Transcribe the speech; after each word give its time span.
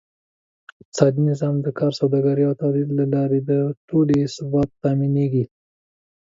اقتصادي 0.81 1.21
نظام: 1.29 1.55
د 1.65 1.67
کار، 1.77 1.91
سوداګرۍ 2.01 2.43
او 2.47 2.53
تولید 2.61 2.89
له 2.99 3.05
لارې 3.13 3.39
د 3.49 3.51
ټولنې 3.87 4.23
ثبات 4.35 4.69
تأمینېږي. 4.83 5.45